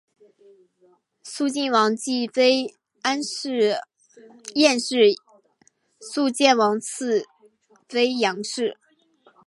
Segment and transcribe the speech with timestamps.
[1.21, 3.79] 肃靖王继妃晏氏
[5.99, 7.23] 肃靖王次
[7.87, 8.79] 妃杨氏